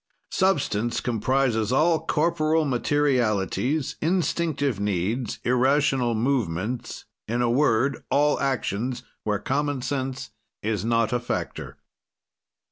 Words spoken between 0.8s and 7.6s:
comprises all corporal materialities: instinctive needs, irrational movements, in a